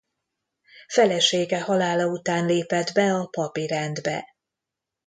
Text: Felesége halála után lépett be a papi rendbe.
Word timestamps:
Felesége 0.87 1.61
halála 1.61 2.05
után 2.07 2.45
lépett 2.45 2.91
be 2.93 3.13
a 3.13 3.25
papi 3.27 3.67
rendbe. 3.67 4.35